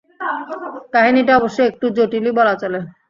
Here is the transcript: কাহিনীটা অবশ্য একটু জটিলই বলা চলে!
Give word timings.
কাহিনীটা 0.93 1.33
অবশ্য 1.39 1.59
একটু 1.69 1.85
জটিলই 1.97 2.31
বলা 2.39 2.53
চলে! 2.61 2.79